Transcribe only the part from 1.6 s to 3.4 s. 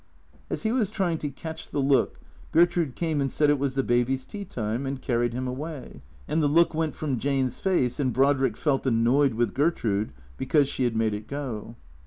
the look, Gertrude came and